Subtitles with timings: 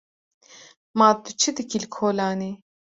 [0.97, 2.51] Ma tu çi dikî li kolanê?